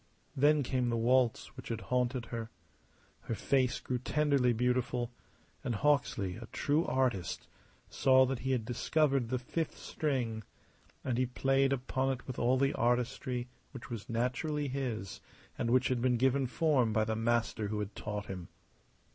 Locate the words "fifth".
9.37-9.77